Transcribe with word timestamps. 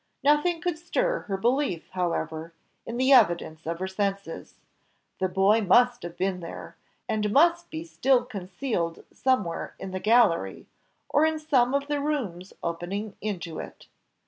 Nothing 0.23 0.61
could 0.61 0.79
stir 0.79 1.19
her 1.27 1.37
belief, 1.37 1.89
however, 1.91 2.53
in 2.87 2.97
the 2.97 3.13
evidence 3.13 3.67
of 3.67 3.77
her 3.77 3.87
senses; 3.87 4.55
the 5.19 5.29
boy 5.29 5.61
must 5.61 6.01
have 6.01 6.17
been 6.17 6.39
there, 6.39 6.75
and 7.07 7.31
must 7.31 7.69
be 7.69 7.83
still 7.83 8.25
concealed 8.25 9.05
somewhere 9.13 9.75
in 9.77 9.91
the 9.91 9.99
gallery, 9.99 10.65
or 11.07 11.23
in 11.23 11.37
some 11.37 11.75
of 11.75 11.85
the 11.85 12.01
rooms 12.01 12.51
opening 12.63 13.15
into 13.21 13.59
it. 13.59 13.85